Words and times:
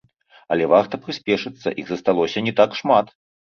Але 0.53 0.63
варта 0.71 0.99
прыспешыцца, 1.03 1.75
іх 1.83 1.93
засталося 1.93 2.45
не 2.49 2.53
так 2.63 2.71
шмат. 2.81 3.15